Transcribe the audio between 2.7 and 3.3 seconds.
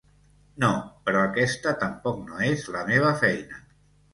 la meva